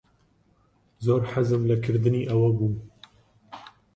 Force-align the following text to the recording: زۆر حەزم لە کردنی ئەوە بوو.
زۆر 1.05 1.21
حەزم 1.31 1.61
لە 1.69 1.75
کردنی 1.83 2.27
ئەوە 2.29 2.49
بوو. 2.57 2.69